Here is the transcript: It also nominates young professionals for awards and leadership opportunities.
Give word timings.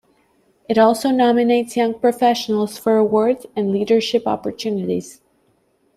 It 0.67 0.79
also 0.79 1.11
nominates 1.11 1.77
young 1.77 1.93
professionals 1.99 2.75
for 2.75 2.97
awards 2.97 3.45
and 3.55 3.71
leadership 3.71 4.25
opportunities. 4.25 5.21